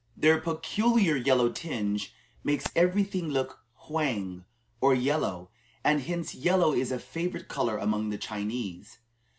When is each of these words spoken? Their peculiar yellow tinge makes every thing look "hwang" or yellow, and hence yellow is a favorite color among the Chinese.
Their 0.17 0.39
peculiar 0.41 1.15
yellow 1.15 1.51
tinge 1.51 2.15
makes 2.43 2.65
every 2.75 3.03
thing 3.03 3.29
look 3.29 3.63
"hwang" 3.85 4.45
or 4.81 4.95
yellow, 4.95 5.51
and 5.83 6.01
hence 6.01 6.33
yellow 6.33 6.73
is 6.73 6.91
a 6.91 6.97
favorite 6.97 7.47
color 7.47 7.77
among 7.77 8.09
the 8.09 8.17
Chinese. 8.17 8.97